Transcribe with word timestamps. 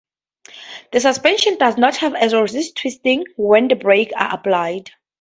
The 0.91 0.99
suspension 0.99 1.59
does 1.59 1.77
not 1.77 1.97
have 1.97 2.13
to 2.19 2.41
resist 2.41 2.75
twisting 2.77 3.23
when 3.37 3.67
the 3.67 3.75
brakes 3.75 4.13
are 4.17 4.33
applied. 4.33 4.89